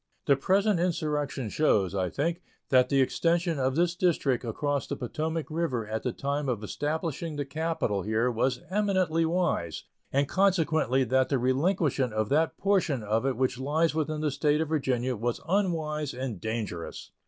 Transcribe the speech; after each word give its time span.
The 0.25 0.35
present 0.35 0.79
insurrection 0.79 1.47
shows, 1.49 1.93
I 1.93 2.09
think, 2.09 2.41
that 2.69 2.89
the 2.89 3.01
extension 3.01 3.59
of 3.59 3.75
this 3.75 3.93
District 3.95 4.43
across 4.43 4.87
the 4.87 4.95
Potomac 4.95 5.45
River 5.51 5.87
at 5.87 6.01
the 6.01 6.11
time 6.11 6.49
of 6.49 6.63
establishing 6.63 7.35
the 7.35 7.45
capital 7.45 8.01
here 8.01 8.31
was 8.31 8.61
eminently 8.71 9.25
wise, 9.25 9.83
and 10.11 10.27
consequently 10.27 11.03
that 11.03 11.29
the 11.29 11.37
relinquishment 11.37 12.13
of 12.13 12.29
that 12.29 12.57
portion 12.57 13.03
of 13.03 13.27
it 13.27 13.37
which 13.37 13.59
lies 13.59 13.93
within 13.93 14.21
the 14.21 14.31
State 14.31 14.59
of 14.59 14.69
Virginia 14.69 15.15
was 15.15 15.39
unwise 15.47 16.15
and 16.15 16.41
dangerous. 16.41 17.11